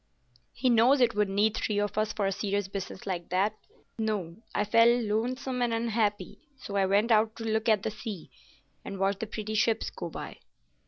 "He 0.55 0.71
knows 0.71 0.99
it 0.99 1.13
would 1.13 1.29
need 1.29 1.55
three 1.55 1.77
of 1.77 1.95
us 1.95 2.11
for 2.11 2.25
a 2.25 2.31
serious 2.31 2.67
business 2.67 3.05
like 3.05 3.29
that. 3.29 3.55
No, 3.99 4.37
I 4.55 4.65
felt 4.65 5.03
lonesome 5.03 5.61
and 5.61 5.71
unhappy, 5.71 6.39
so 6.57 6.75
I 6.75 6.87
went 6.87 7.11
out 7.11 7.35
to 7.35 7.43
look 7.43 7.69
at 7.69 7.83
the 7.83 7.91
sea, 7.91 8.31
and 8.83 8.97
watch 8.97 9.19
the 9.19 9.27
pretty 9.27 9.53
ships 9.53 9.91
go 9.91 10.09
by." 10.09 10.37